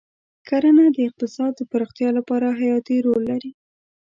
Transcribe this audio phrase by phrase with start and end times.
[0.47, 3.51] کرنه د اقتصاد د پراختیا لپاره حیاتي رول لري.